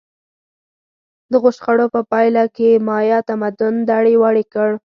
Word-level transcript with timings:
دغو 1.31 1.49
شخړو 1.57 1.85
په 1.95 2.01
پایله 2.11 2.43
کې 2.55 2.69
مایا 2.87 3.19
تمدن 3.29 3.73
دړې 3.89 4.15
وړې 4.21 4.45
کړ. 4.53 4.69